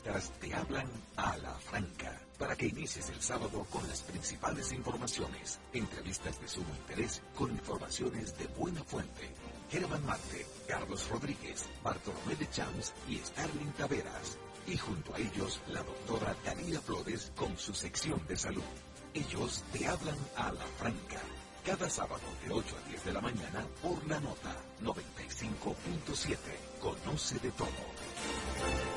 [0.00, 6.40] te hablan a la franca para que inicies el sábado con las principales informaciones, entrevistas
[6.40, 9.28] de sumo interés con informaciones de buena fuente.
[9.70, 14.38] Germán Marte, Carlos Rodríguez, Bartolomé de Champs y Starling Taveras.
[14.66, 18.62] Y junto a ellos la doctora Daniela Flores con su sección de salud.
[19.12, 21.20] Ellos te hablan a la franca.
[21.66, 26.36] Cada sábado de 8 a 10 de la mañana por la nota 95.7.
[26.80, 28.91] Conoce de todo.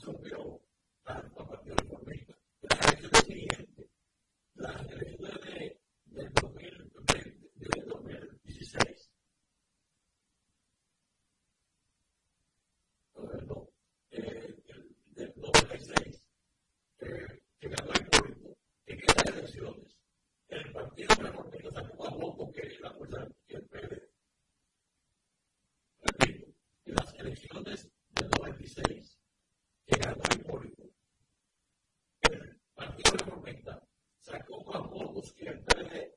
[0.00, 0.71] 都没有。
[35.86, 36.11] it.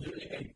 [0.00, 0.53] literally a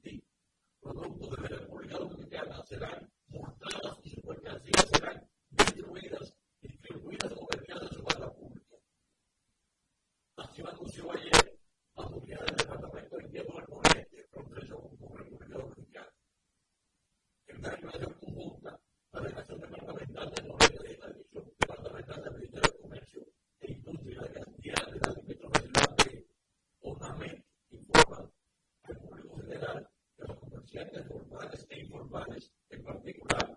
[30.78, 33.47] relaciones normales e informales, en particular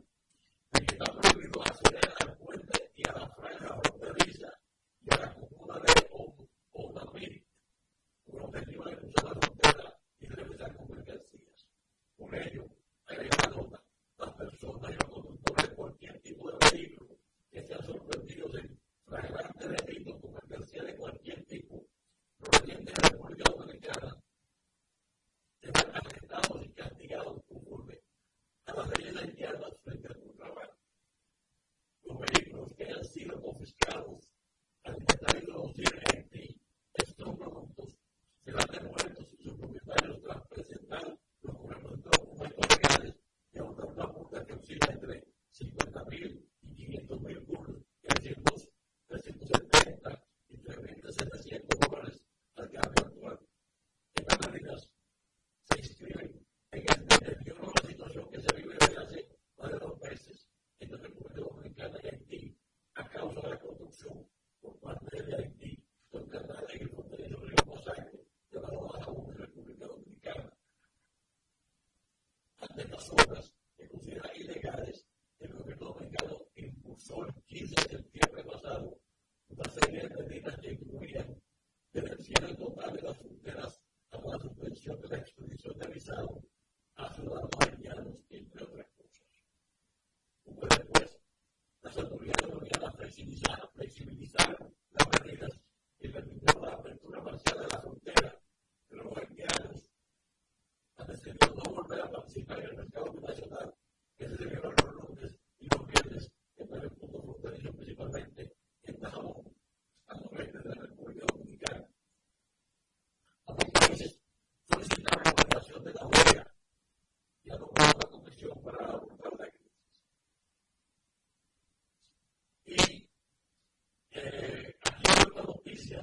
[72.90, 75.06] las obras que considera ilegales,
[75.40, 77.91] el gobierdo dominicano impulsó el 15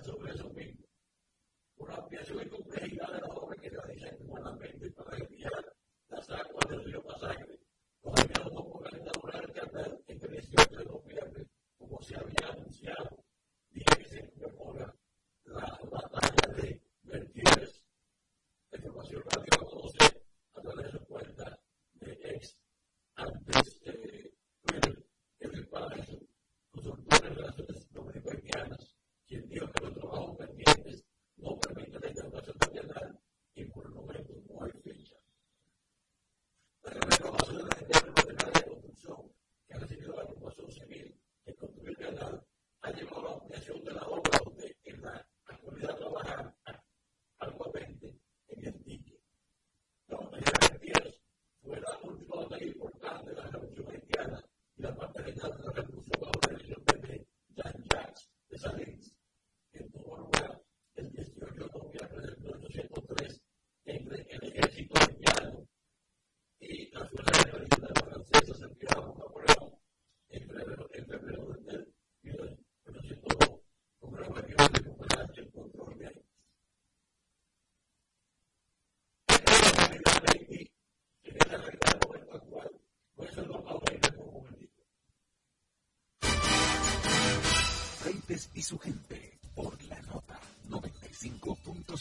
[0.09, 0.48] y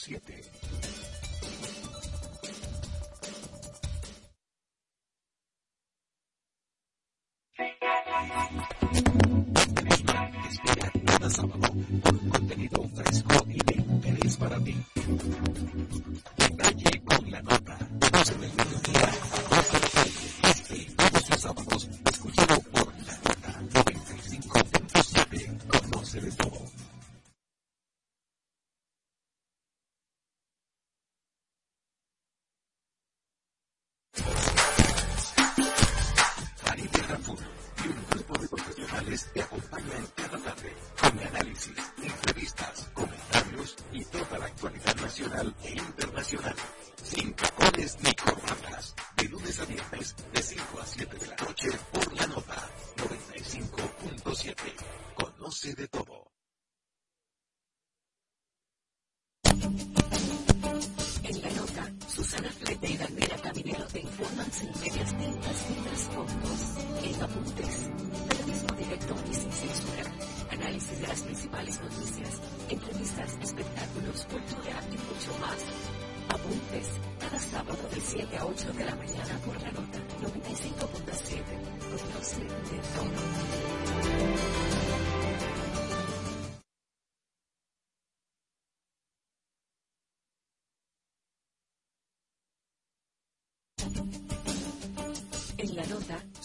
[0.08, 1.97] 95.7.
[35.58, 37.40] Faribe Raful
[37.84, 44.38] y un grupo de profesionales te acompañan cada tarde con análisis, entrevistas, comentarios y toda
[44.38, 46.56] la actualidad nacional e internacional.
[47.02, 48.94] Sin tacones ni corbatas.
[49.16, 54.56] De lunes a viernes, de 5 a 7 de la noche, por la nota 95.7.
[55.16, 56.37] Conoce de todo.
[62.38, 66.60] refleja y la mira familiar te informan sin medias tintas ni trasfondos,
[67.04, 67.90] en apuntes,
[68.30, 70.04] periodismo directo y sin censura,
[70.52, 75.58] análisis de las principales noticias, entrevistas, espectáculos, cultura y mucho más.
[76.30, 76.88] Apuntes,
[77.20, 82.12] cada sábado de 7 a 8 de la mañana por la nota 95.7, con
[82.70, 84.67] de tono.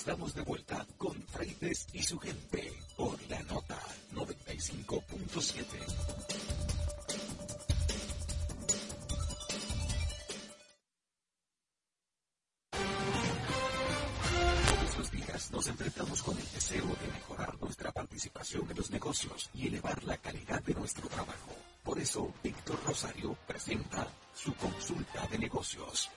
[0.00, 3.78] Estamos de vuelta con Freites y su gente por la nota
[4.14, 5.04] 95.7.
[14.70, 19.50] Todos los días nos enfrentamos con el deseo de mejorar nuestra participación en los negocios
[19.52, 21.54] y elevar la calidad de nuestro trabajo.
[21.84, 26.10] Por eso, Víctor Rosario presenta su consulta de negocios.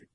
[0.00, 0.08] El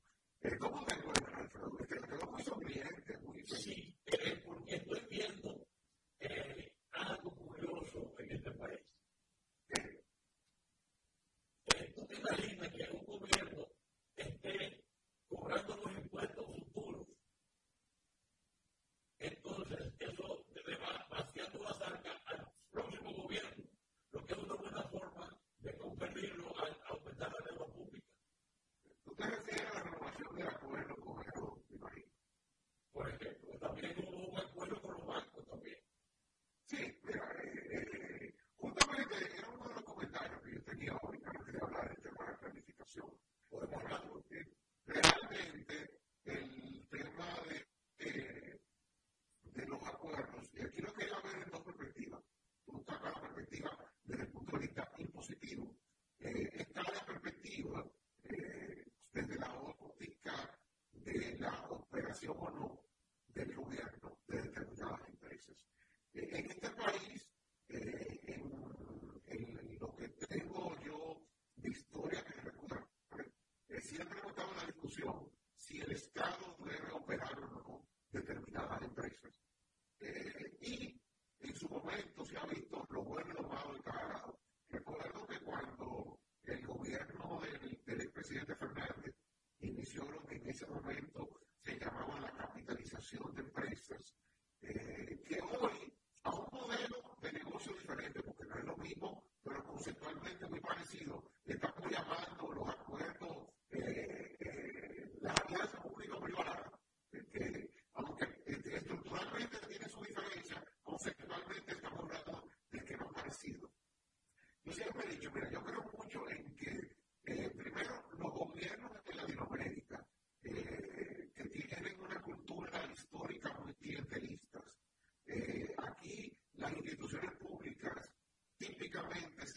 [99.86, 100.49] antes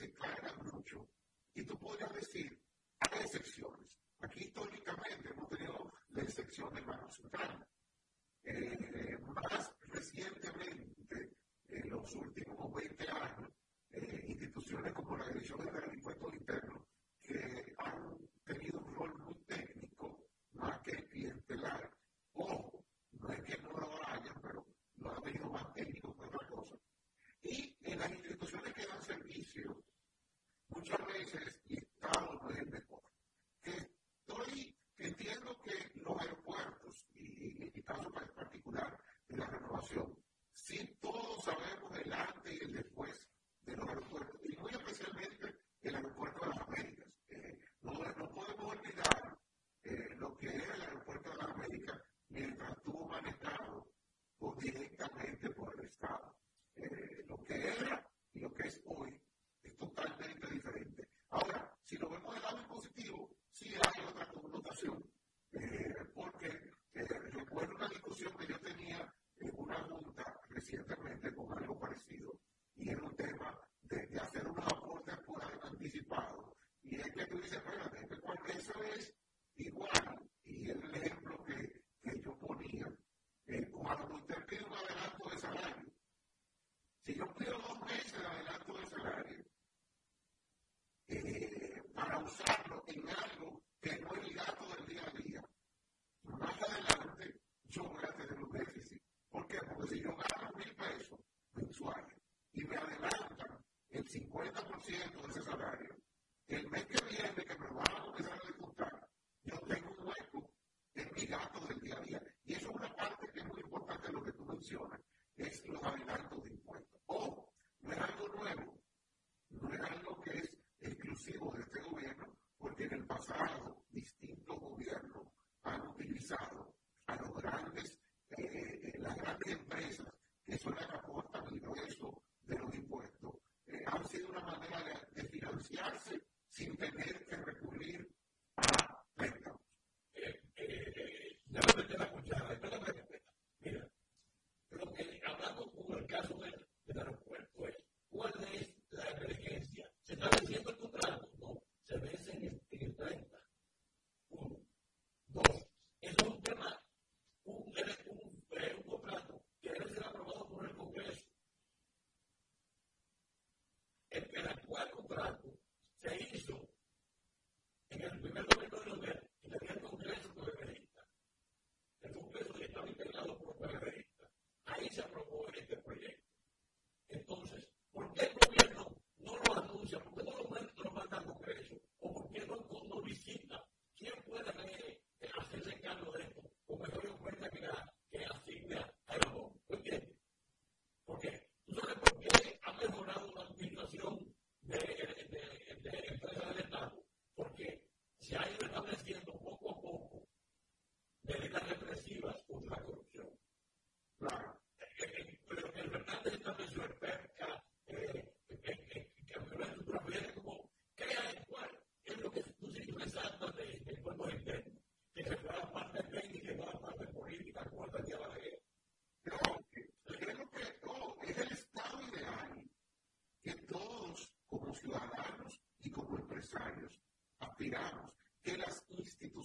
[0.04, 0.43] y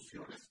[0.09, 0.48] soluciones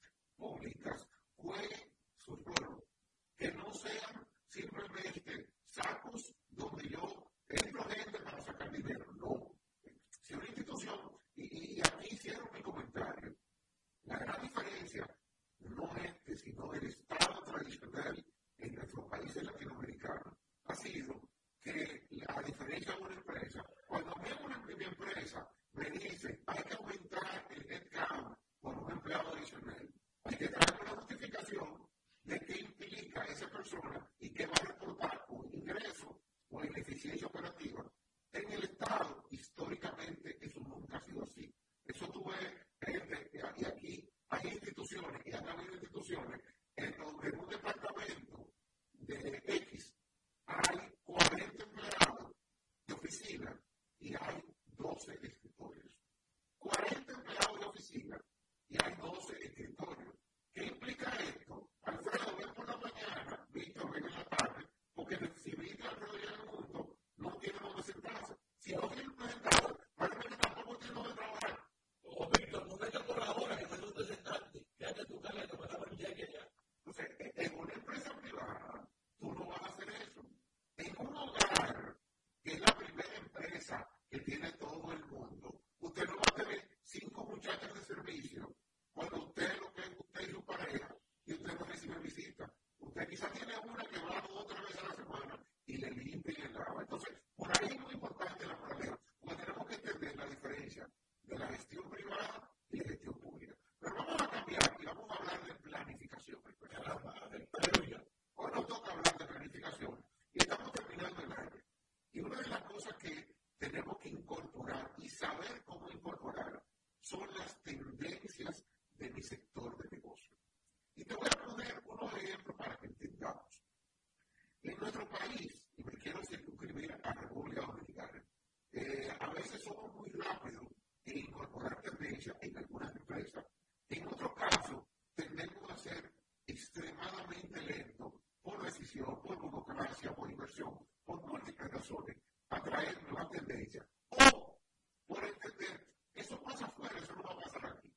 [124.62, 128.25] en nuestro país, y me quiero circunscribir a República Dominicana,
[128.73, 130.66] eh, a veces somos muy rápidos
[131.05, 133.44] en incorporar tendencias en algunas empresas.
[133.88, 136.12] En otros casos, tendemos a ser
[136.47, 142.16] extremadamente lentos por decisión, por burocracia, por inversión, por múltiples razones,
[142.51, 143.87] a traer nuevas tendencias.
[144.11, 144.61] O
[145.07, 147.94] por entender, eso pasa afuera, eso no va a pasar aquí.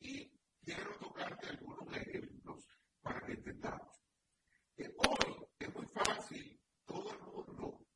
[0.00, 2.66] Y quiero tocarte algunos ejemplos
[3.02, 4.00] para que entendamos.
[4.76, 5.21] Eh, hoy,
[6.04, 7.86] fácil todo el eh, mundo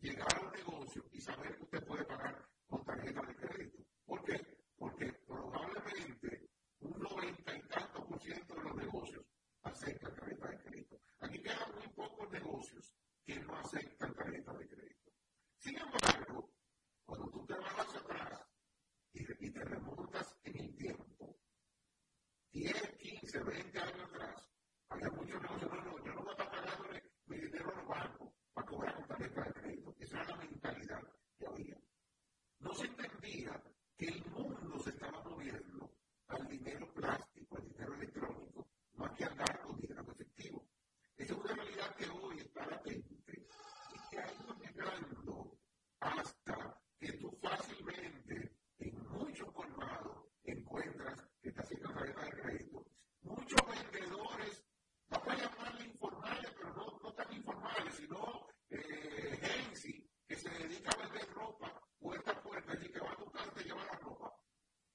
[0.00, 3.82] llegar a un negocio y saber que usted puede pagar con tarjeta de crédito.
[4.04, 4.40] ¿Por qué?
[4.76, 6.48] Porque probablemente
[6.80, 9.24] un noventa y tanto por ciento de los negocios
[9.62, 11.00] aceptan tarjeta de crédito.
[11.20, 12.92] Aquí quedan muy pocos negocios
[13.24, 15.12] que no aceptan tarjeta de crédito.
[15.58, 16.52] Sin embargo,
[17.04, 18.46] cuando tú te vas atrás
[19.12, 21.38] y, te remontas en el tiempo,
[22.52, 24.50] 10, 15, 20 años atrás,
[24.88, 26.05] había muchos negocios que no
[29.16, 29.94] tarjeta de crédito.
[29.98, 31.02] Esa era la mentalidad
[31.38, 31.76] que había.
[32.58, 33.62] No se entendía
[33.96, 35.90] que el mundo se estaba moviendo
[36.28, 40.66] al dinero plástico, al dinero electrónico, más que al gasto dinero efectivo.
[41.16, 43.46] Esa es una realidad que hoy está latente
[43.94, 45.58] y que ha ido migrando
[46.00, 52.86] hasta que tú fácilmente en muchos colmados encuentras que está haciendo tarjeta de crédito.
[53.22, 54.64] Muchos vendedores,
[55.08, 55.55] no vayan
[62.06, 64.32] puerta a puerta, el que va a buscar casa te lleva la ropa.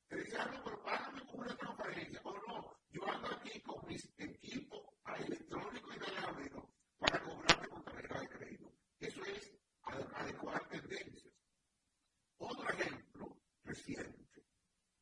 [0.08, 2.22] Te dice, no, pero págame con una transferencia.
[2.24, 4.80] No, no, yo ando aquí con mis equipos
[5.18, 6.64] electrónicos inalámbricos
[6.98, 8.72] para cobrarte con tarjeta de crédito.
[9.00, 9.52] Eso es
[9.84, 11.34] adecuar tendencias.
[12.38, 14.46] Otro ejemplo reciente.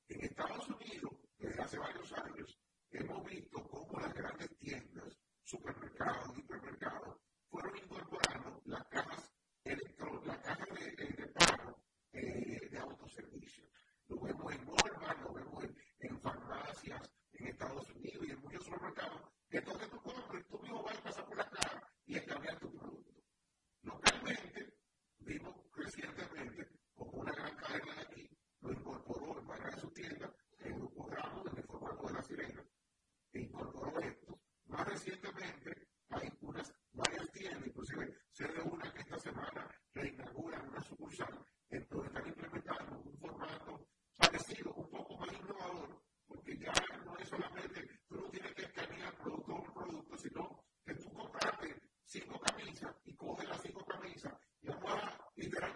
[0.07, 7.17] En Estados Unidos, desde hace varios años, hemos visto cómo las grandes tiendas, supermercados, hipermercados,
[7.51, 8.38] fueron incorporadas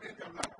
[0.04, 0.53] Gracias,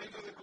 [0.00, 0.39] regular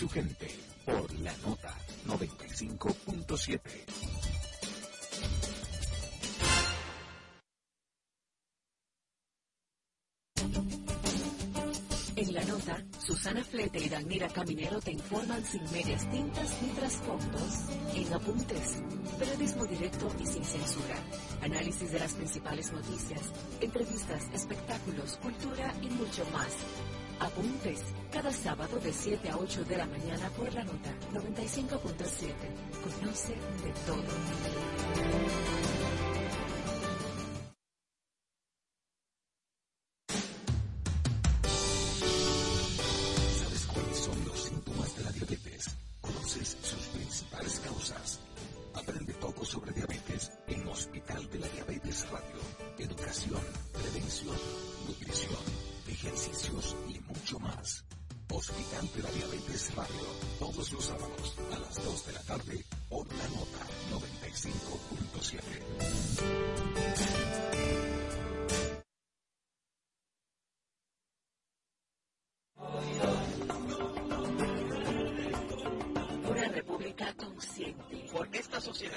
[0.00, 0.48] su gente
[0.86, 3.60] por la nota 95.7.
[12.16, 17.68] En la nota, Susana Flete y Danira Caminero te informan sin medias tintas ni trasfondos,
[17.94, 18.82] en apuntes,
[19.18, 20.96] periodismo directo y sin censura,
[21.42, 23.20] análisis de las principales noticias,
[23.60, 26.56] entrevistas, espectáculos, cultura y mucho más.
[27.20, 27.80] Apuntes,
[28.10, 32.32] cada sábado de 7 a 8 de la mañana por la nota 95.7.
[32.82, 35.79] Conoce de todo.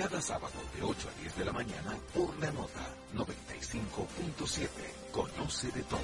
[0.00, 2.80] Cada sábado de 8 a 10 de la mañana por la nota
[3.14, 4.68] 95.7.
[5.12, 6.00] Conoce de todo.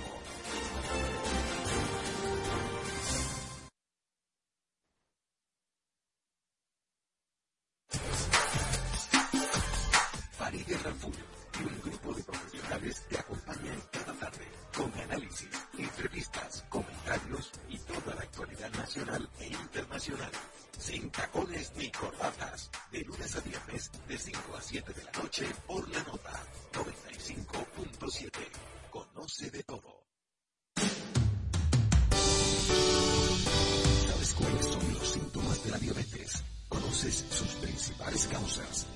[10.32, 11.14] Farideh Raful
[11.58, 18.14] y un grupo de profesionales te acompañan cada tarde con análisis, entrevistas, comentarios y toda
[18.14, 20.32] la actualidad nacional e internacional.
[20.86, 22.70] Sin tacones ni corbatas.
[22.92, 26.40] De lunes a viernes, de 5 a 7 de la noche, por la nota
[26.74, 28.30] 95.7.
[28.92, 30.06] Conoce de todo.
[34.06, 36.44] ¿Sabes cuáles son los síntomas de la diabetes?
[36.68, 38.86] ¿Conoces sus principales causas?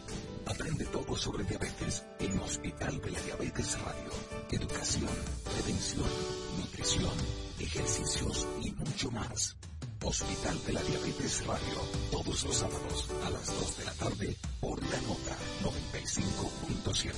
[0.47, 4.11] Aprende todo sobre diabetes en Hospital de la Diabetes Radio.
[4.53, 5.11] Educación,
[5.43, 6.09] prevención,
[6.57, 7.15] nutrición,
[7.59, 9.57] ejercicios y mucho más.
[10.03, 11.79] Hospital de la Diabetes Radio,
[12.11, 17.13] todos los sábados a las 2 de la tarde por la nota 95.7.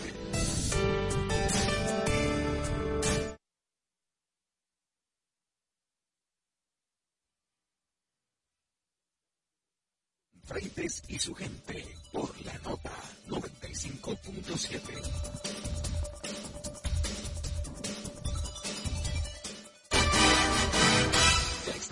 [10.45, 12.93] Freites y su gente por la nota
[13.29, 15.72] 95.7.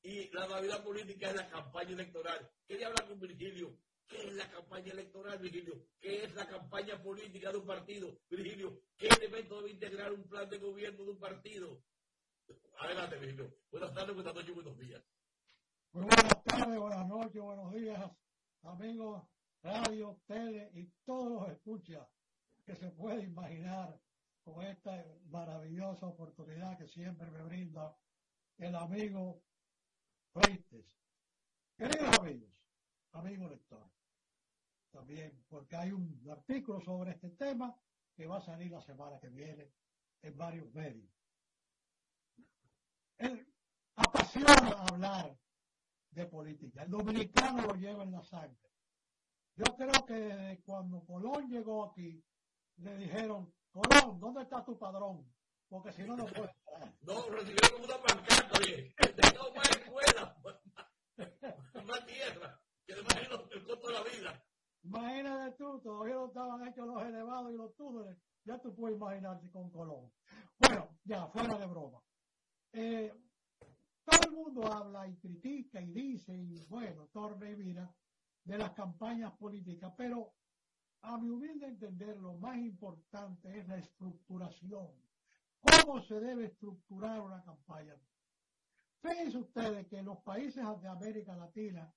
[0.00, 2.50] y la Navidad política es la campaña electoral.
[2.66, 3.76] Quería hablar con Virgilio.
[4.08, 5.86] ¿Qué es la campaña electoral, Virgilio?
[6.00, 8.18] ¿Qué es la campaña política de un partido?
[8.30, 11.82] Virgilio, ¿qué elemento debe integrar un plan de gobierno de un partido?
[12.78, 13.54] Adelante, Virgilio.
[13.70, 15.04] Buenas tardes, buenas noches, buenos días.
[15.92, 18.10] Muy buenas tardes, buenas noches, buenos días,
[18.62, 19.22] amigos,
[19.62, 22.08] radio, tele y todos los escuchas
[22.64, 24.00] que se puede imaginar
[24.42, 27.94] con esta maravillosa oportunidad que siempre me brinda
[28.56, 29.42] el amigo
[30.32, 30.98] Freites.
[31.76, 32.62] Queridos amigos,
[33.12, 33.97] amigos lectores,
[34.90, 37.74] también porque hay un artículo sobre este tema
[38.14, 39.70] que va a salir la semana que viene
[40.22, 41.08] en varios medios.
[43.18, 43.52] Él
[43.96, 45.36] apasiona hablar
[46.10, 46.82] de política.
[46.82, 48.58] El dominicano lo lleva en la sangre.
[49.56, 52.24] Yo creo que cuando Colón llegó aquí,
[52.76, 55.28] le dijeron, Colón, ¿dónde está tu padrón?
[55.68, 56.54] Porque si no, no puede
[57.02, 58.94] No, recibieron como una pancarta, oye,
[59.34, 60.36] no más escuela,
[61.84, 64.47] más tierra, que imagino el costo de la vida.
[64.88, 69.50] Imagínate tú, todavía no estaban hechos los elevados y los túneles, ya tú puedes imaginarte
[69.50, 70.10] con Colón.
[70.58, 72.00] Bueno, ya, fuera de broma.
[72.72, 73.12] Eh,
[74.02, 77.94] todo el mundo habla y critica y dice, y bueno, torna y mira,
[78.44, 80.32] de las campañas políticas, pero
[81.02, 84.88] a mi humilde entender, lo más importante es la estructuración.
[85.60, 87.94] ¿Cómo se debe estructurar una campaña?
[89.02, 91.92] Fíjense ustedes que los países de América Latina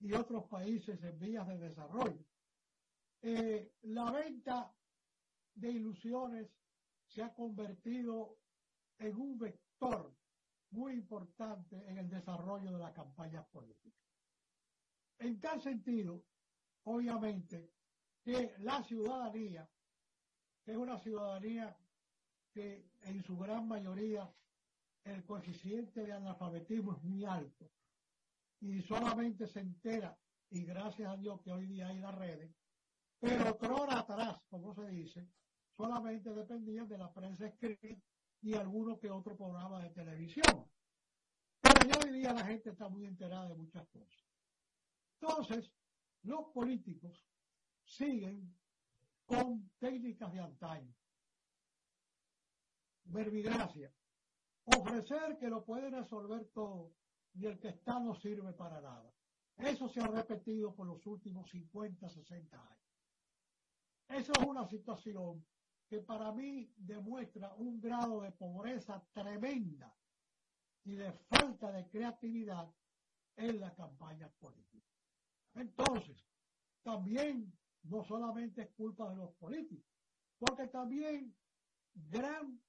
[0.00, 2.24] y otros países en vías de desarrollo,
[3.22, 4.72] eh, la venta
[5.54, 6.50] de ilusiones
[7.06, 8.38] se ha convertido
[8.98, 10.14] en un vector
[10.70, 14.02] muy importante en el desarrollo de las campañas políticas.
[15.18, 16.22] En tal sentido,
[16.84, 17.72] obviamente,
[18.22, 19.68] que la ciudadanía,
[20.66, 21.76] es una ciudadanía
[22.52, 24.30] que en su gran mayoría
[25.04, 27.70] el coeficiente de analfabetismo es muy alto
[28.60, 30.16] y solamente se entera,
[30.50, 32.54] y gracias a Dios que hoy día hay las redes,
[33.18, 35.28] pero hora atrás, como se dice,
[35.76, 37.88] solamente dependían de la prensa escrita
[38.42, 40.70] y alguno que otro programa de televisión.
[41.60, 44.24] Pero ya hoy día la gente está muy enterada de muchas cosas.
[45.20, 45.70] Entonces,
[46.22, 47.26] los políticos
[47.84, 48.54] siguen
[49.24, 50.94] con técnicas de antaño.
[53.04, 53.92] Verbigracia.
[54.64, 56.92] Ofrecer que lo puede resolver todo
[57.38, 59.12] y el que está no sirve para nada.
[59.58, 62.76] Eso se ha repetido por los últimos 50, 60 años.
[64.08, 65.44] Eso es una situación
[65.88, 69.94] que para mí demuestra un grado de pobreza tremenda
[70.84, 72.72] y de falta de creatividad
[73.36, 74.86] en la campaña política.
[75.54, 76.24] Entonces,
[76.82, 77.52] también
[77.84, 79.92] no solamente es culpa de los políticos,
[80.38, 81.34] porque también
[81.94, 82.60] gran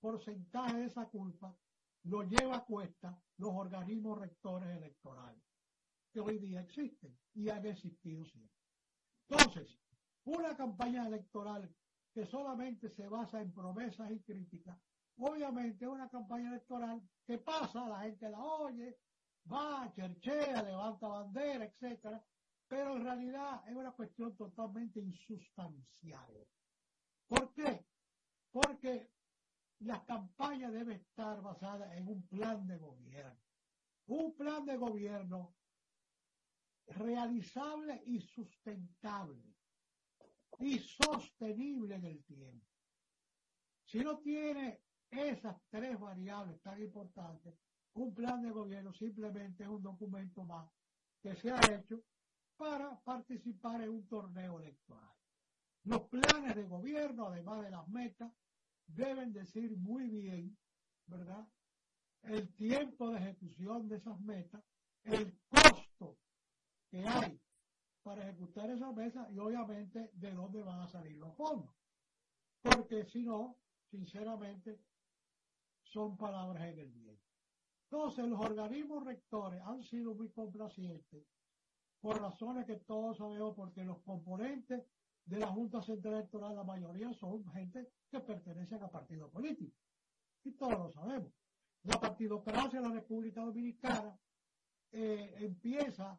[0.00, 1.56] porcentaje de esa culpa
[2.04, 5.42] lo lleva a cuesta los organismos rectores electorales
[6.12, 8.56] que hoy día existen y han existido siempre.
[9.28, 9.78] Entonces,
[10.24, 11.74] una campaña electoral
[12.12, 14.78] que solamente se basa en promesas y críticas,
[15.16, 18.98] obviamente una campaña electoral que pasa, la gente la oye,
[19.50, 22.24] va, cherchea, levanta bandera, etcétera,
[22.68, 26.46] pero en realidad es una cuestión totalmente insustancial.
[27.26, 27.86] ¿Por qué?
[28.52, 29.10] Porque
[29.84, 33.40] la campaña debe estar basada en un plan de gobierno.
[34.06, 35.54] Un plan de gobierno
[36.86, 39.54] realizable y sustentable
[40.58, 42.66] y sostenible en el tiempo.
[43.84, 44.80] Si no tiene
[45.10, 47.54] esas tres variables tan importantes,
[47.94, 50.68] un plan de gobierno simplemente es un documento más
[51.20, 52.02] que se ha hecho
[52.56, 55.12] para participar en un torneo electoral.
[55.84, 58.32] Los planes de gobierno, además de las metas,
[58.86, 60.56] deben decir muy bien,
[61.06, 61.46] ¿verdad?
[62.22, 64.62] El tiempo de ejecución de esas metas,
[65.04, 66.18] el costo
[66.88, 67.40] que hay
[68.02, 71.74] para ejecutar esas metas y obviamente de dónde van a salir los fondos.
[72.62, 73.58] Porque si no,
[73.90, 74.80] sinceramente,
[75.82, 77.22] son palabras en el viento.
[77.90, 81.24] Entonces, los organismos rectores han sido muy complacientes
[82.00, 84.84] por razones que todos sabemos, porque los componentes
[85.26, 89.80] de la Junta Central Electoral, la mayoría son gente que pertenecen a partidos políticos.
[90.44, 91.32] Y todos lo sabemos.
[91.84, 94.18] La partidocracia en la República Dominicana
[94.92, 96.18] eh, empieza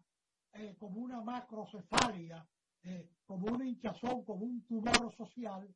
[0.54, 2.48] eh, como una macrocefalia,
[2.84, 5.68] eh, como un hinchazón, como un tumor social,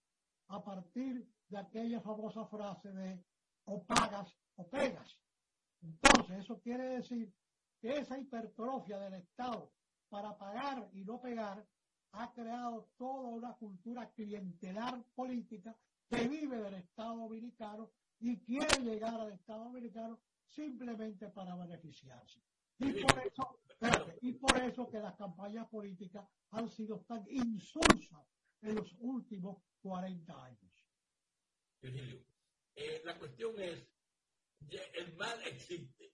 [0.48, 3.24] a partir de aquella famosa frase de
[3.66, 5.20] o pagas o pegas.
[5.82, 7.34] Entonces, eso quiere decir
[7.80, 9.72] que esa hipertrofia del Estado
[10.10, 11.66] para pagar y no pegar,
[12.14, 15.76] ha creado toda una cultura clientelar política
[16.10, 22.42] que vive del Estado dominicano y quiere llegar al Estado dominicano simplemente para beneficiarse.
[22.80, 28.26] Y por eso, espérate, Y por eso que las campañas políticas han sido tan insulsas
[28.62, 30.88] en los últimos 40 años.
[31.82, 32.26] Virgilio,
[32.76, 33.88] eh, la cuestión es,
[34.94, 36.14] el mal existe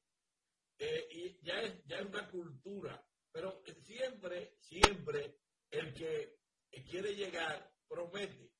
[0.78, 5.45] eh, y ya es, ya es una cultura, pero siempre, siempre
[5.80, 6.38] el que
[6.90, 8.52] quiere llegar promete.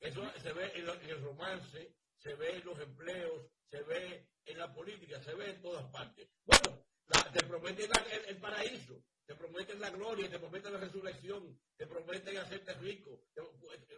[0.00, 4.72] Eso se ve en, el romance, se ve en los empleos, se ve en la
[4.72, 6.28] política, se ve en todas partes.
[6.44, 6.84] Bueno,
[7.32, 7.90] te prometen
[8.28, 13.26] el, paraíso, te prometen la gloria, te prometen la resurrección, te prometen hacerte rico,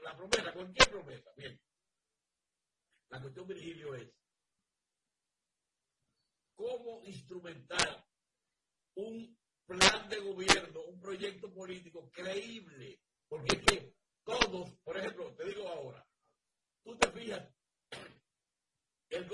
[0.02, 1.30] la promesa, cualquier promesa.
[1.36, 1.60] Bien.
[3.10, 4.10] La cuestión, Virgilio, es
[6.54, 8.06] cómo instrumentar
[8.94, 9.38] un
[9.78, 15.68] plan de gobierno, un proyecto político creíble, porque es que todos, por ejemplo, te digo
[15.68, 16.06] ahora,
[16.82, 17.48] tú te fijas,
[19.08, 19.26] el,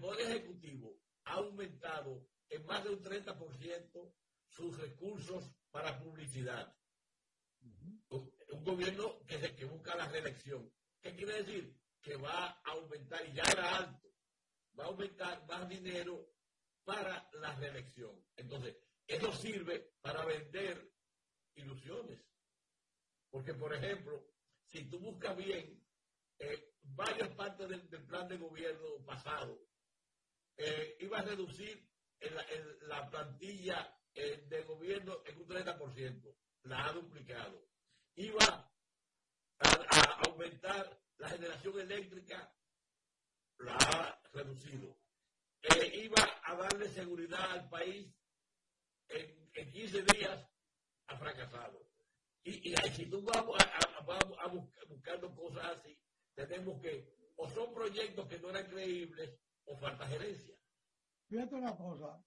[0.00, 4.14] Poder Ejecutivo ha aumentado en más de un 30%
[4.48, 6.76] sus recursos para publicidad.
[8.10, 10.70] Un gobierno que, que busca la reelección.
[11.00, 11.74] ¿Qué quiere decir?
[12.02, 14.12] Que va a aumentar, y ya era alto,
[14.78, 16.34] va a aumentar más dinero
[16.84, 18.22] para la reelección.
[18.36, 18.76] Entonces,
[19.06, 20.90] eso sirve para vender
[21.56, 22.20] ilusiones.
[23.30, 24.24] Porque, por ejemplo,
[24.66, 25.84] si tú buscas bien
[26.38, 29.60] eh, varias partes del, plan de gobierno pasado,
[30.56, 31.88] eh, iba a reducir
[32.82, 37.68] la plantilla eh, de gobierno en un 30%, la ha duplicado.
[38.14, 38.72] Iba
[39.58, 42.54] a, aumentar la generación eléctrica,
[43.58, 44.96] la ha reducido.
[45.92, 48.14] iba a darle seguridad al país
[49.08, 50.48] en, en 15 días,
[51.06, 51.84] ha fracasado.
[52.44, 54.48] Y, si tú vamos a,
[54.88, 55.98] buscando cosas así,
[56.34, 60.54] tenemos que, o son proyectos que no eran creíbles, o falta gerencia.
[61.26, 62.22] Fíjate una cosa,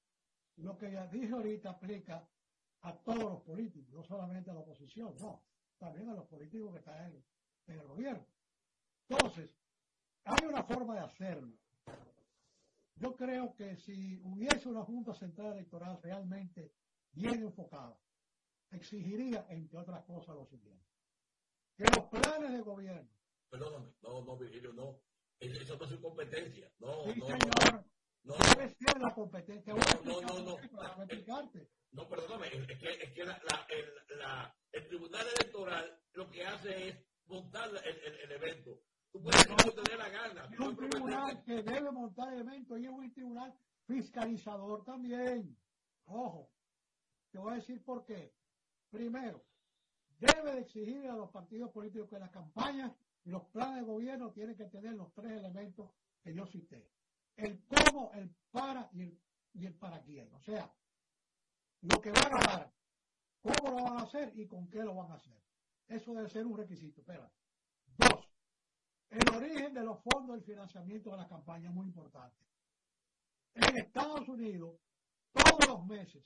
[0.56, 2.28] lo que ya dije ahorita aplica
[2.82, 5.46] a todos los políticos, no solamente a la oposición, no,
[5.78, 7.24] también a los políticos que están
[7.68, 8.26] en el gobierno.
[9.08, 9.56] Entonces,
[10.24, 11.58] hay una forma de hacerlo.
[13.00, 16.74] Yo creo que si hubiese una Junta Central Electoral realmente
[17.12, 18.00] bien enfocada,
[18.72, 20.86] exigiría, entre otras cosas, lo siguiente.
[21.76, 23.10] Que los planes de gobierno.
[23.50, 25.00] Perdóname, no, no, Virgilio, no.
[25.40, 26.72] Eso no es su competencia.
[26.80, 27.86] No, sí, no, señor.
[28.24, 29.74] No, debe ser la competencia.
[29.74, 30.60] No, no, no, no.
[31.04, 31.70] explicarte.
[31.92, 36.44] No, perdóname, es que, es que la, la, el, la, el Tribunal Electoral lo que
[36.44, 36.96] hace es
[37.26, 38.82] montar el, el, el evento.
[39.14, 43.54] Un tribunal que debe montar el evento y es un tribunal
[43.86, 45.58] fiscalizador también.
[46.06, 46.52] Ojo,
[47.32, 48.34] te voy a decir por qué.
[48.90, 49.44] Primero,
[50.20, 52.92] debe de exigir a los partidos políticos que las campañas
[53.28, 55.92] los planes de gobierno tienen que tener los tres elementos
[56.22, 56.90] que yo cité.
[57.36, 59.22] El cómo, el para y el,
[59.54, 60.34] y el para quién.
[60.34, 60.74] O sea,
[61.82, 62.74] lo que van a dar,
[63.42, 65.38] cómo lo van a hacer y con qué lo van a hacer.
[65.88, 67.02] Eso debe ser un requisito.
[67.02, 67.30] Espera.
[67.98, 68.27] Dos,
[69.10, 72.46] el origen de los fondos del financiamiento de la campaña es muy importante.
[73.54, 74.80] En Estados Unidos,
[75.32, 76.24] todos los meses,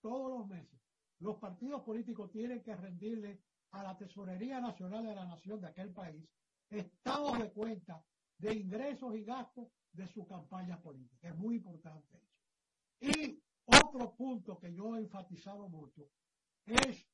[0.00, 0.80] todos los meses,
[1.18, 5.92] los partidos políticos tienen que rendirle a la Tesorería Nacional de la Nación de aquel
[5.92, 6.28] país
[6.70, 8.04] estados de cuenta
[8.38, 11.28] de ingresos y gastos de su campaña política.
[11.28, 12.36] Es muy importante eso.
[13.00, 16.08] Y otro punto que yo he enfatizado mucho
[16.66, 17.06] es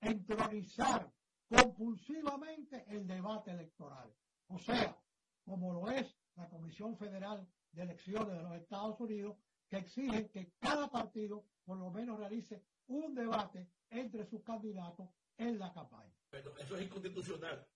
[0.00, 1.12] entronizar
[1.56, 4.12] compulsivamente el debate electoral.
[4.48, 4.96] O sea,
[5.44, 9.36] como lo es la Comisión Federal de Elecciones de los Estados Unidos,
[9.68, 15.58] que exige que cada partido por lo menos realice un debate entre sus candidatos en
[15.58, 16.14] la campaña.
[16.30, 17.66] Pero eso es inconstitucional.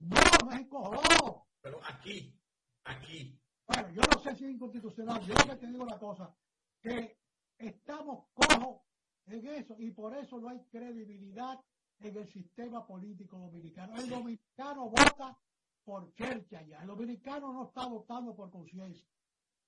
[0.00, 0.90] No, México,
[1.20, 1.46] no.
[1.60, 2.38] Pero aquí,
[2.84, 3.38] aquí.
[3.66, 5.20] Bueno, yo no sé si es inconstitucional.
[5.22, 6.34] Yo que te digo una cosa,
[6.80, 7.18] que
[7.58, 8.82] estamos cojos
[9.26, 11.60] en eso y por eso no hay credibilidad
[12.02, 13.96] en el sistema político dominicano.
[13.96, 15.38] El dominicano vota
[15.84, 16.80] por chercha ya.
[16.80, 19.08] El dominicano no está votando por conciencia.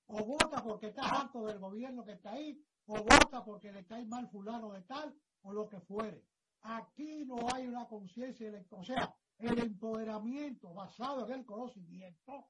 [0.07, 4.05] O vota porque está harto del gobierno que está ahí, o vota porque le cae
[4.05, 6.23] mal fulano de tal, o lo que fuere.
[6.61, 8.81] Aquí no hay una conciencia electoral.
[8.81, 12.47] O sea, el empoderamiento basado en el conocimiento,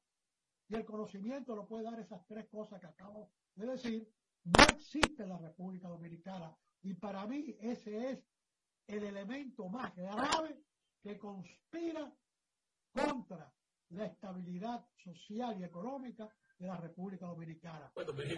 [0.67, 4.11] y el conocimiento lo puede dar esas tres cosas que acabo de decir,
[4.43, 6.55] no existe en la República Dominicana.
[6.81, 8.23] Y para mí ese es
[8.87, 10.63] el elemento más grave
[11.01, 12.11] que conspira
[12.93, 13.53] contra
[13.89, 17.91] la estabilidad social y económica de la República Dominicana.
[17.93, 18.37] Bueno, el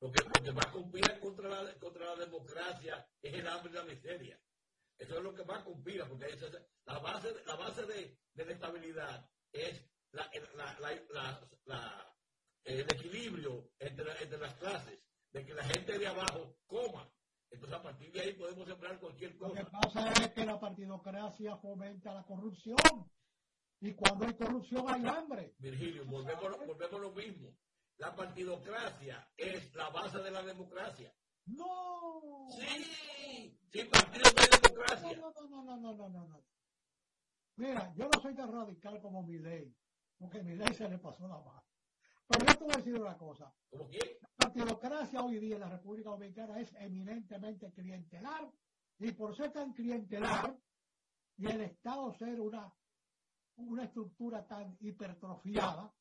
[0.00, 3.74] Lo que, lo que más conspira contra la, contra la democracia es el hambre y
[3.74, 4.40] la miseria.
[4.98, 6.26] Eso es lo que más conspira, porque
[6.84, 9.82] la base, la base de, de la estabilidad es
[10.12, 12.16] la, la, la,
[12.64, 15.00] el equilibrio entre, entre las clases.
[15.32, 17.10] de que la gente de abajo coma.
[17.54, 19.48] Entonces, a partir de ahí podemos sembrar cualquier cosa.
[19.48, 22.76] Lo que pasa es que la partidocracia fomenta la corrupción.
[23.80, 25.54] Y cuando hay corrupción hay hambre.
[25.58, 27.54] Virgilio, volvemos, volvemos a lo mismo.
[27.98, 31.14] La partidocracia es la base de la democracia.
[31.46, 32.48] No.
[32.50, 35.16] Sí, sin partido no hay democracia.
[35.16, 36.44] No, no, no, no, no, no, no.
[37.56, 39.72] Mira, yo no soy tan radical como mi ley,
[40.18, 41.63] porque mi ley se le pasó la mano.
[42.26, 43.54] Pero yo te voy a decir una cosa.
[43.70, 44.18] ¿Cómo qué?
[44.20, 48.50] La partidocracia hoy día en la República Dominicana es eminentemente clientelar
[48.98, 50.56] y por ser tan clientelar
[51.36, 52.72] y el Estado ser una,
[53.56, 55.92] una estructura tan hipertrofiada,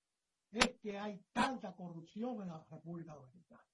[0.51, 3.65] es que hay tanta corrupción en la República Dominicana.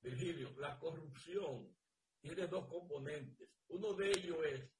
[0.00, 1.72] Virgilio, la corrupción
[2.20, 3.48] tiene dos componentes.
[3.68, 4.70] Uno de ellos es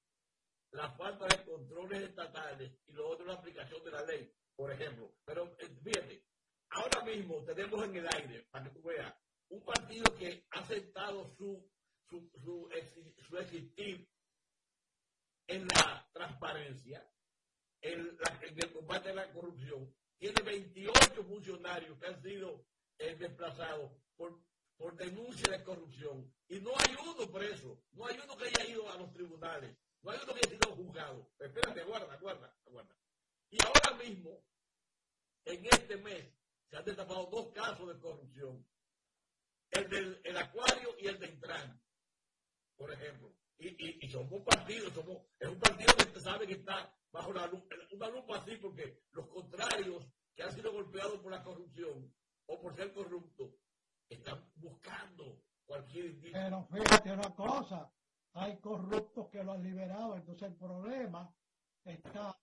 [0.73, 5.15] la falta de controles estatales y lo otro la aplicación de la ley, por ejemplo.
[5.25, 6.25] Pero eh, fíjate,
[6.73, 9.15] ahora mismo tenemos en el aire, para que tú veas,
[9.49, 11.71] un partido que ha aceptado su,
[12.09, 12.69] su, su,
[13.29, 14.09] su existir
[15.47, 17.07] en la transparencia,
[17.81, 22.65] en, la, en, el combate a la corrupción, tiene 28 funcionarios que han sido
[22.99, 24.41] eh, desplazados por,
[24.77, 26.33] por denuncia de corrupción.
[26.49, 30.11] Y no hay uno preso, no hay uno que haya ido a los tribunales, no
[30.11, 31.31] hay uno que haya sido juzgado.
[31.39, 32.97] Espérate, aguarda, aguarda, aguarda.
[33.51, 34.43] Y ahora mismo,
[35.45, 36.42] en este mes,
[36.73, 38.67] se han destapado dos casos de corrupción.
[39.71, 41.83] El del el acuario y el de Intran,
[42.77, 43.31] por ejemplo.
[43.59, 47.47] Y, y, y somos partidos, somos, es un partido que sabe que está bajo la
[47.47, 52.11] lupa, una lupa así, porque los contrarios que han sido golpeados por la corrupción
[52.47, 53.51] o por ser corruptos
[54.09, 56.33] están buscando cualquier indicio.
[56.33, 57.93] Pero fíjate una cosa,
[58.33, 61.37] hay corruptos que lo han liberado, entonces el problema
[61.85, 62.35] está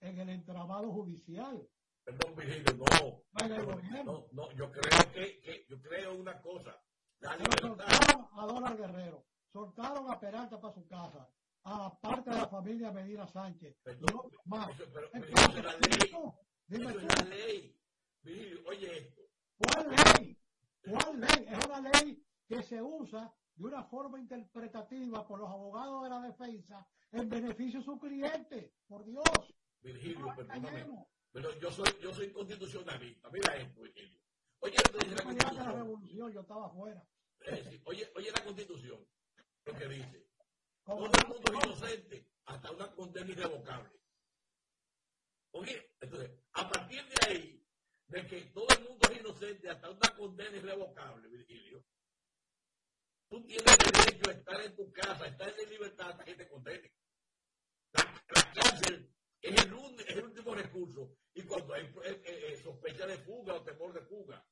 [0.00, 1.66] en el entramado judicial.
[2.08, 3.22] Perdón, Virgilio, no.
[3.34, 6.74] No, no, no, yo creo que, que, yo creo una cosa.
[7.20, 11.28] La soltaron a Donald Guerrero, soltaron a Peralta para su casa,
[11.64, 13.76] a parte de la familia Medina Sánchez.
[13.82, 14.70] Perdón, más.
[14.70, 16.12] Eso, pero, pero eso es la ley.
[16.66, 17.80] Dime eso es la ley.
[18.22, 19.22] Virgilio, oye esto.
[19.58, 20.38] ¿Cuál ley?
[20.80, 21.46] ¿Cuál ley?
[21.46, 26.20] Es una ley que se usa de una forma interpretativa por los abogados de la
[26.22, 28.72] defensa en beneficio de su cliente.
[28.86, 29.24] Por Dios.
[29.82, 31.06] Virgilio, no perdóname.
[31.32, 33.28] Pero yo soy, yo soy constitucionalista.
[33.30, 34.20] Mira esto, Virgilio.
[34.60, 35.66] Oye, lo dice la constitución.
[35.66, 37.04] La revolución, yo estaba afuera.
[37.40, 37.82] Eh, sí.
[37.84, 39.06] oye, oye la constitución.
[39.64, 40.28] Lo que dice.
[40.84, 44.00] Todo el mundo es inocente hasta una condena irrevocable.
[45.52, 47.66] Oye, entonces, a partir de ahí,
[48.06, 51.84] de que todo el mundo es inocente hasta una condena irrevocable, Virgilio,
[53.28, 56.48] tú tienes derecho a estar en tu casa, a estar en libertad hasta que te
[56.48, 56.92] condene.
[57.92, 61.16] La, la cárcel es el, un, es el, último recurso.
[61.34, 64.44] Y cuando hay eh, eh, sospecha de fuga o temor de fuga,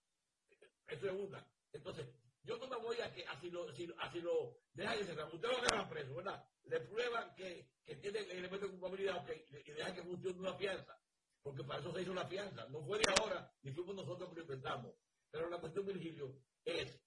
[0.86, 1.46] eso es una.
[1.72, 2.06] Entonces,
[2.42, 5.34] yo no me voy a que así lo, así, así lo dejan encerrar.
[5.34, 6.48] Usted lo agarra preso, ¿verdad?
[6.64, 11.00] Le prueban que, que tiene elementos de culpabilidad y dejan que funcione una fianza.
[11.42, 12.68] Porque para eso se hizo la fianza.
[12.68, 14.94] No fue de ahora, ni fuimos nosotros que lo inventamos.
[15.30, 17.00] Pero la cuestión, Virgilio, es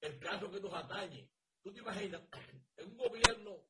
[0.00, 1.30] el caso que nos atañe.
[1.62, 2.22] Tú te imaginas,
[2.76, 3.66] en un gobierno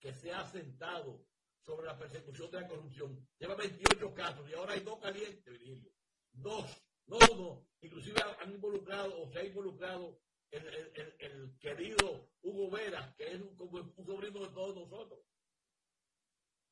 [0.00, 1.24] que se ha sentado
[1.66, 5.90] sobre la persecución de la corrupción, lleva 28 casos y ahora hay dos calientes, Virgilio.
[6.32, 6.64] Dos,
[7.06, 7.66] no uno.
[7.80, 10.20] Inclusive han involucrado o se ha involucrado
[10.52, 14.76] el, el, el, el querido Hugo Vera, que es un, como un sobrino de todos
[14.76, 15.20] nosotros.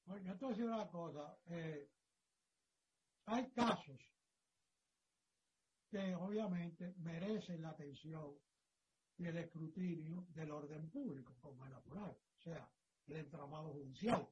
[0.04, 1.38] Bueno, yo te una cosa.
[1.46, 1.90] Eh,
[3.26, 4.00] hay casos
[5.90, 8.38] que obviamente merecen la atención
[9.16, 12.70] y el escrutinio del orden público, como es natural, o sea,
[13.06, 14.28] el entramado judicial.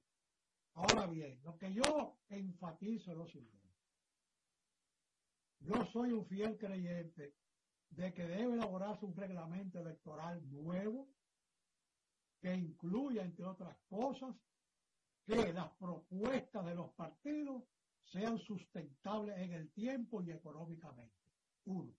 [0.75, 3.63] Ahora bien, lo que yo enfatizo es lo siguiente.
[5.61, 7.35] Yo soy un fiel creyente
[7.91, 11.09] de que debe elaborarse un reglamento electoral nuevo
[12.41, 14.35] que incluya, entre otras cosas,
[15.25, 17.63] que las propuestas de los partidos
[18.05, 21.15] sean sustentables en el tiempo y económicamente.
[21.65, 21.95] Uno.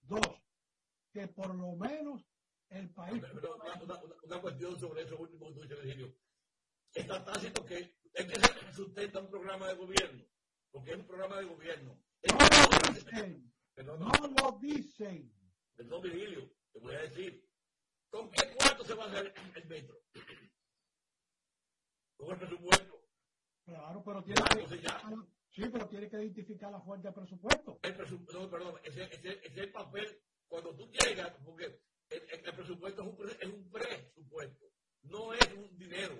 [0.00, 0.42] Dos,
[1.12, 2.22] que por lo menos
[2.70, 3.22] el país...
[4.24, 6.14] Una, cuestión sobre eso último que tú dices.
[6.94, 10.24] Está tácito que es que se sustenta un programa de gobierno,
[10.70, 12.00] porque es un programa de gobierno.
[12.22, 13.52] No lo dicen.
[13.76, 15.32] No, no lo dicen.
[15.74, 17.44] Perdón, Virgilio, te voy a decir.
[18.08, 19.98] ¿Con qué cuarto se va a hacer el metro?
[22.16, 23.04] Con el presupuesto.
[23.64, 25.02] Claro, pero tiene claro, que, ya.
[25.50, 27.80] sí, pero tiene que identificar la fuente de presupuesto.
[27.82, 32.22] El presupuesto, no, perdón, ese, ese, ese es el papel cuando tú llegas, porque el,
[32.30, 34.66] el, presupuesto es un, es un presupuesto,
[35.02, 36.14] no es un dinero.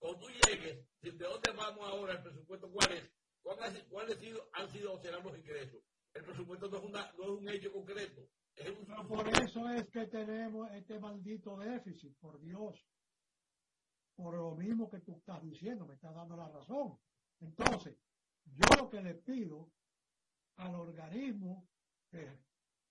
[0.00, 2.70] Cuando tú llegues, ¿de dónde vamos ahora el presupuesto?
[2.72, 3.10] ¿Cuál es?
[3.42, 4.06] ¿Cuáles cuál
[4.54, 5.82] han sido serán los ingresos?
[6.14, 8.28] El presupuesto no es, una, no es un hecho concreto.
[8.56, 10.06] Es un Pero por eso es que
[11.58, 12.76] déficit, por Dios.
[14.16, 16.98] Por lo mismo que tú estás diciendo, me estás dando la razón.
[17.40, 17.96] Entonces,
[18.44, 19.70] yo lo que le pido
[20.56, 21.68] al organismo
[22.10, 22.38] que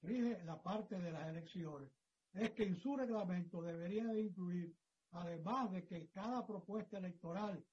[0.02, 1.92] rige la parte de las elecciones
[2.34, 4.76] es que en su reglamento debería de incluir,
[5.12, 7.64] además de que cada propuesta electoral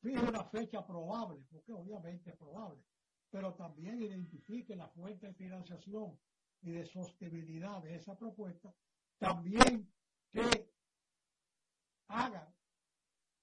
[0.00, 2.82] fije una fecha probable, porque obviamente es probable,
[3.30, 6.18] pero también identifique la fuente de financiación
[6.62, 8.74] y de sostenibilidad de esa propuesta,
[9.18, 9.92] también
[10.30, 10.72] que
[12.08, 12.52] haga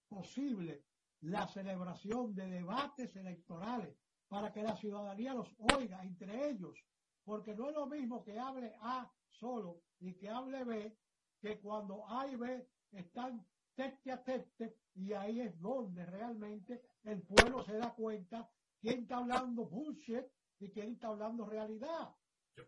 [0.07, 0.85] posible
[1.21, 6.77] la celebración de debates electorales para que la ciudadanía los oiga entre ellos,
[7.23, 10.97] porque no es lo mismo que hable A solo y que hable B,
[11.43, 17.21] que cuando A y B están tete a tete y ahí es donde realmente el
[17.23, 20.23] pueblo se da cuenta quién está hablando bullshit
[20.59, 22.15] y quién está hablando realidad.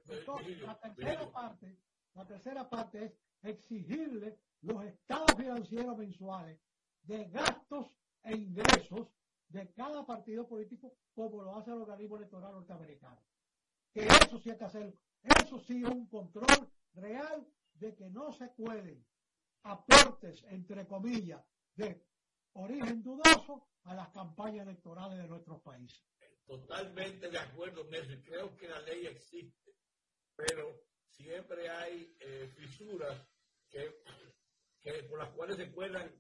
[0.09, 1.80] Entonces, la tercera parte,
[2.15, 3.13] la tercera parte es
[3.43, 6.59] exigirle los estados financieros mensuales
[7.03, 9.07] de gastos e ingresos
[9.47, 13.23] de cada partido político como lo hace el organismo electoral norteamericano.
[13.93, 18.32] Que eso sí hay que hacer, eso sí es un control real de que no
[18.34, 19.05] se pueden
[19.63, 21.43] aportes, entre comillas,
[21.76, 22.05] de
[22.53, 26.03] origen dudoso a las campañas electorales de nuestros países.
[26.45, 29.76] Totalmente de acuerdo y creo que la ley existe,
[30.36, 33.28] pero siempre hay eh, fisuras
[33.69, 36.11] que, por las cuales se cuelan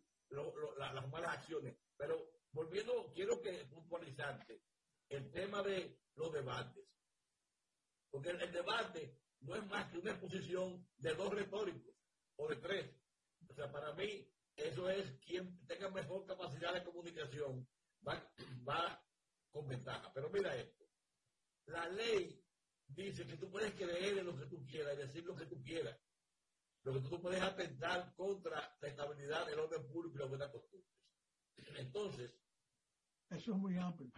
[0.77, 1.77] las malas acciones.
[1.95, 2.17] Pero
[2.51, 4.61] volviendo, quiero que puntualizarte
[5.09, 6.85] el tema de los debates.
[8.09, 11.95] Porque el, debate no es más que una exposición de dos retóricos
[12.37, 12.95] o de tres.
[13.47, 17.67] O sea, para mí, eso es quien tenga mejor capacidad de comunicación
[18.07, 18.31] va,
[18.67, 19.03] va
[19.51, 20.11] con ventaja.
[20.13, 20.83] Pero mira esto.
[21.67, 22.43] La ley
[22.87, 25.61] dice que tú puedes creer en lo que tú quieras y decir lo que tú
[25.63, 25.99] quieras.
[26.83, 30.89] Lo que tú puedes atentar contra la estabilidad del orden público y la buena costumbre.
[31.77, 32.31] Entonces,
[33.29, 34.11] eso es muy amplio.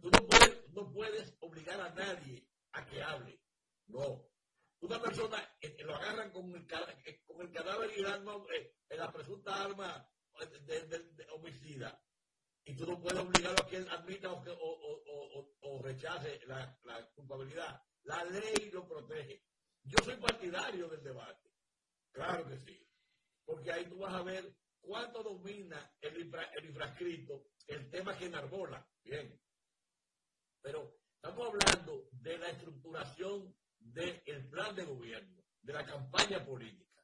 [0.00, 3.40] Tú no puedes, no puedes obligar a nadie a que hable.
[3.86, 4.26] No.
[4.84, 6.66] Una persona eh, lo agarran con el,
[7.06, 10.06] eh, con el cadáver y eh, en la presunta arma
[11.32, 11.98] homicida.
[12.66, 16.78] Y tú no puedes obligarlo a que él admita o, o, o, rechace la,
[17.14, 17.82] culpabilidad.
[18.02, 19.46] La ley lo protege.
[19.84, 21.50] Yo soy partidario del debate.
[22.12, 22.86] Claro que sí.
[23.42, 28.86] Porque ahí tú vas a ver cuánto domina el, el infrascrito el tema que enarbola.
[29.02, 29.40] Bien.
[30.60, 33.56] Pero estamos hablando de la estructuración
[34.72, 37.02] de gobierno, de la campaña política.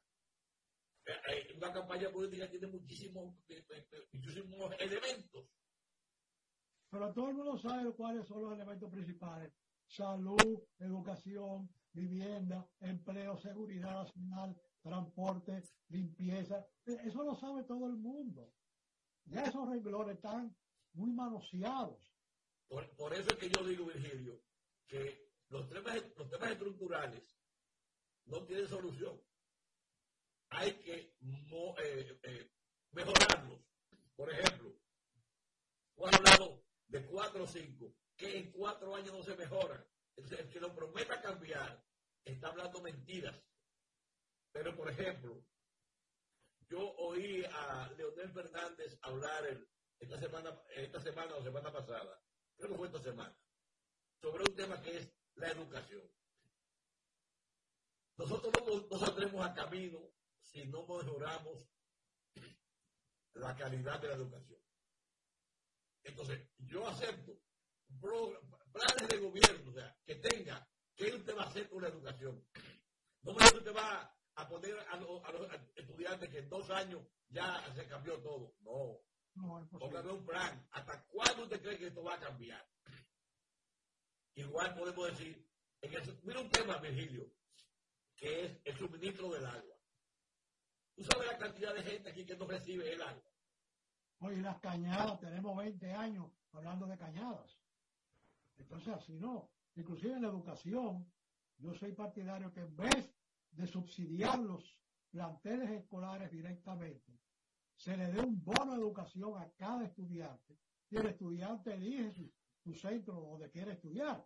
[1.05, 3.63] Eh, eh, una campaña política tiene muchísimos, eh,
[4.13, 5.47] muchísimos elementos.
[6.89, 9.53] Pero todo el mundo sabe cuáles son los elementos principales.
[9.87, 16.65] Salud, educación, vivienda, empleo, seguridad nacional, transporte, limpieza.
[16.85, 18.53] Eso lo sabe todo el mundo.
[19.25, 20.55] Ya esos renglones están
[20.93, 22.11] muy manoseados.
[22.67, 24.41] Por, eso es que yo digo, Virgilio,
[24.87, 27.40] que los temas, los temas estructurales
[28.25, 29.21] no tienen solución.
[30.49, 31.15] Hay que
[31.83, 32.51] eh, eh,
[32.91, 33.61] mejorarlos.
[34.15, 34.75] Por ejemplo,
[36.05, 39.85] han hablado de cuatro o cinco, que en cuatro años no se mejoran.
[40.15, 41.83] El que lo prometa cambiar
[42.23, 43.41] está hablando mentiras.
[44.51, 45.45] Pero, por ejemplo,
[46.67, 49.45] yo oí a Leonel Fernández hablar
[49.99, 52.21] esta semana, esta semana o semana pasada,
[52.57, 53.37] creo que fue esta semana,
[54.21, 56.01] sobre un tema que es la educación.
[58.21, 58.53] Nosotros
[58.91, 59.99] no, saldremos a camino
[60.43, 61.65] si no mejoramos
[63.33, 64.61] la calidad de la educación.
[66.03, 67.39] Entonces, yo acepto
[67.99, 72.45] planes de gobierno, o sea, que tenga, ¿qué usted va a hacer con la educación?
[73.23, 75.21] No me usted va a poner a, los
[75.75, 78.53] estudiantes que en dos años ya se cambió todo.
[78.61, 78.99] No.
[79.33, 80.67] No, Póngame un plan.
[80.71, 82.69] ¿Hasta cuándo usted cree que esto va a cambiar?
[84.35, 85.49] Igual podemos decir,
[85.81, 87.31] en mira un tema, Virgilio,
[88.21, 89.75] que es el suministro del agua.
[90.95, 93.33] ¿Tú sabes la cantidad de gente aquí que no recibe el agua?
[94.19, 97.59] Oye, las cañadas, tenemos 20 años hablando de cañadas.
[98.57, 99.49] Entonces, así no.
[99.75, 101.11] Inclusive en la educación,
[101.57, 103.11] yo soy partidario que en vez
[103.49, 104.77] de subsidiar los
[105.09, 107.19] planteles escolares directamente,
[107.75, 110.59] se le dé un bono de educación a cada estudiante
[110.91, 114.23] y el estudiante elige su, centro donde quiere estudiar,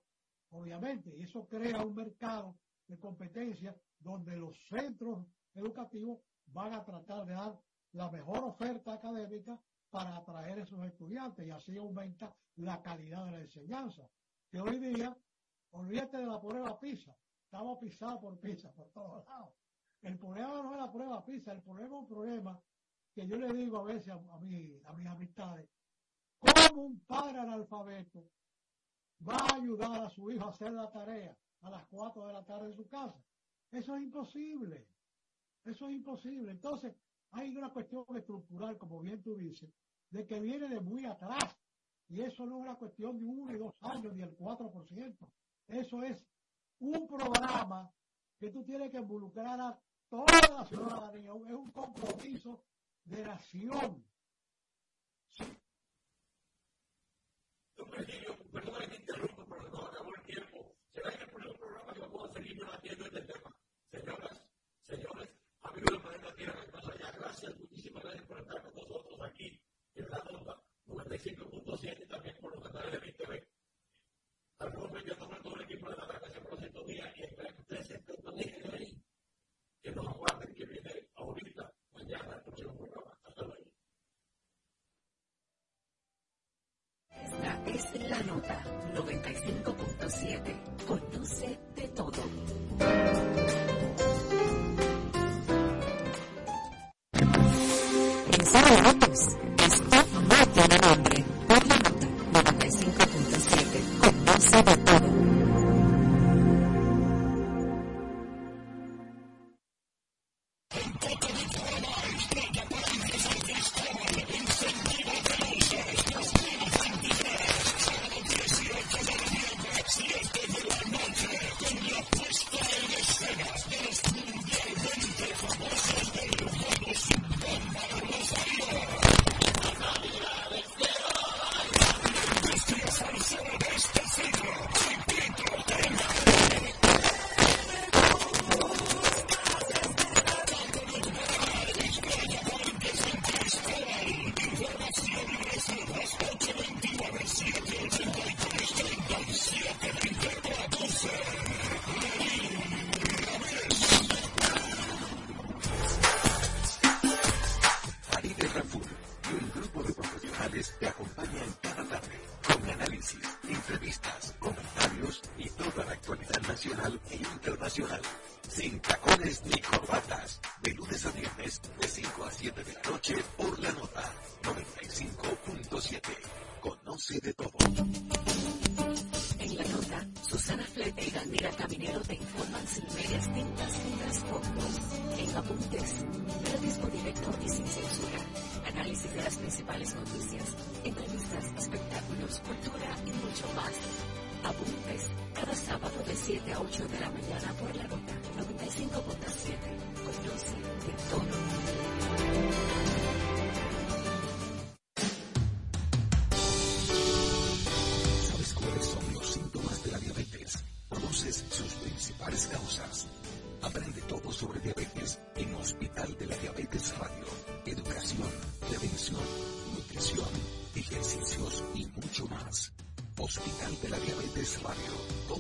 [0.50, 7.26] obviamente, y eso crea un mercado de competencia donde los centros educativos van a tratar
[7.26, 7.60] de dar
[7.94, 9.60] la mejor oferta académica
[9.90, 14.10] para atraer a esos estudiantes y así aumenta la calidad de la enseñanza.
[14.50, 15.18] Que hoy día,
[15.72, 17.16] olvídate de la prueba PISA,
[17.46, 19.54] estamos pisados por pizza por todos lados.
[20.02, 22.62] El problema no es la prueba PISA, el problema es un problema
[23.14, 25.70] que yo le digo a veces a mis amistades.
[26.40, 28.30] ¿Cómo un padre analfabeto
[29.28, 32.46] va a ayudar a su hijo a hacer la tarea a las 4 de la
[32.46, 33.24] tarde en su casa?
[33.72, 34.88] Eso es imposible.
[35.64, 36.52] Eso es imposible.
[36.52, 36.96] Entonces,
[37.32, 39.70] hay una cuestión estructural, como bien tú dices,
[40.10, 41.58] de que viene de muy atrás.
[42.08, 45.30] Y eso no es una cuestión de uno y dos años, ni el 4%.
[45.68, 46.26] Eso es
[46.80, 47.92] un programa
[48.38, 49.80] que tú tienes que involucrar a
[50.10, 51.32] toda la ciudadanía.
[51.32, 52.64] Es un compromiso
[53.06, 54.06] de nación.
[58.52, 60.76] Perdón que interrumpa, pero no acabó el tiempo.
[60.94, 63.56] Será que por el programa que vamos a seguir debatiendo este tema.
[63.92, 64.42] Señoras,
[64.88, 65.30] señores,
[65.62, 65.65] amigos de Planeta Tierra, más allá, gracias, muchísimas gracias por estar con nosotros aquí en
[65.65, 65.65] la nota
[70.88, 73.48] 95.7 y también por los canales de TV.
[74.60, 75.56] Algunos yo tomé todo
[98.56, 99.98] López, esto
[100.30, 101.24] no tiene nombre.
[101.46, 102.08] Por la nota
[102.54, 104.00] 95.7.
[104.00, 105.15] Conoce de todo.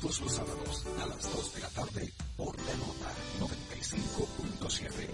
[0.05, 5.09] Todos los sábados a las 2 de la tarde por la nota 95.7.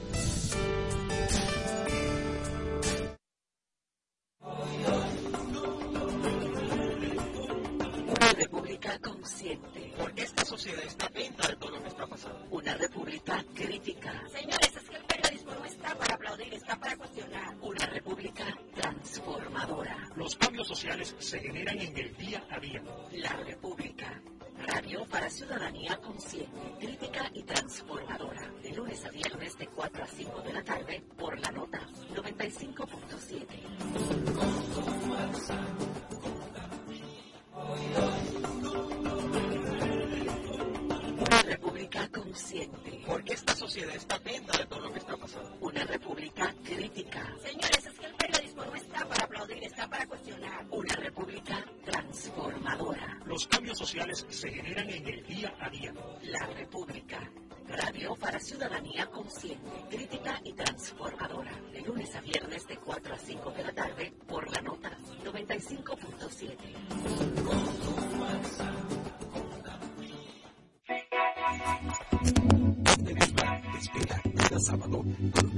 [8.05, 9.93] Una república consciente.
[9.97, 12.45] Porque esta sociedad está atenta de todo lo que está pasando.
[12.49, 14.11] Una república crítica.
[14.29, 17.55] Señores, es que el periodismo no está para aplaudir, está para cuestionar.
[17.61, 20.09] Una república transformadora.
[20.17, 22.83] Los cambios sociales se generan en el día a día.
[23.13, 23.80] La República.
[25.51, 28.49] Ciudadanía consciente, crítica y transformadora.
[28.63, 31.30] De lunes a viernes de 4 a 5 de la tarde por
[58.19, 61.51] Para ciudadanía consciente, crítica y transformadora.
[61.73, 64.91] De lunes a viernes de 4 a 5 de la tarde por la nota
[65.23, 66.57] 95.7.
[73.05, 75.50] Telesma te espera cada sábado con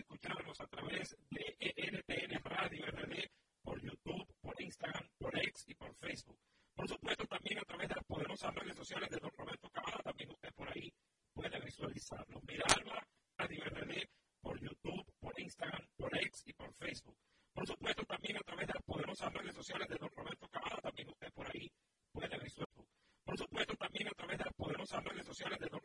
[0.00, 3.30] escucharnos a través de NTN Radio RD,
[3.62, 6.38] por YouTube, por Instagram, por X y por Facebook.
[6.74, 10.30] Por supuesto, también a través de las poderosas redes sociales de Don Roberto Cavada, también
[10.30, 10.92] usted por ahí
[11.32, 12.40] puede visualizarlo.
[12.42, 13.06] Mirarla,
[13.38, 14.08] Radio RD,
[14.40, 17.16] por YouTube, por Instagram, por X y por Facebook.
[17.52, 21.08] Por supuesto, también a través de las poderosas redes sociales de Don Roberto Cavada, también
[21.08, 21.72] usted por ahí
[22.12, 22.86] puede visualizarlo.
[23.24, 25.75] Por supuesto, también a través de las poderosas redes sociales de Don